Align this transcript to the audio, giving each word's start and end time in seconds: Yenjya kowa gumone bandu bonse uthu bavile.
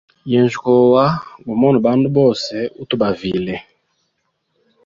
Yenjya 0.31 0.57
kowa 0.63 1.05
gumone 1.45 1.77
bandu 1.85 2.07
bonse 2.15 2.57
uthu 2.81 2.95
bavile. 3.01 3.55